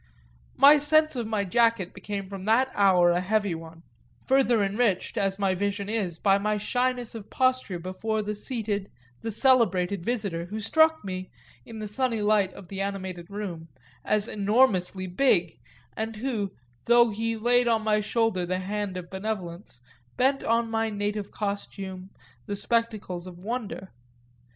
[0.57, 3.83] My sense of my jacket became from that hour a heavy one
[4.25, 8.89] further enriched as my vision is by my shyness of posture before the seated,
[9.21, 11.29] the celebrated visitor, who struck me,
[11.67, 13.67] in the sunny light of the animated room,
[14.03, 15.59] as enormously big
[15.95, 16.51] and who,
[16.85, 19.81] though he laid on my shoulder the hand of benevolence,
[20.17, 22.09] bent on my native costume
[22.47, 23.89] the spectacles of wonder.